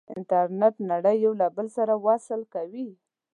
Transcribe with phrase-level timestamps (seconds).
[0.17, 2.89] انټرنیټ نړۍ له یو بل سره وصل کوي.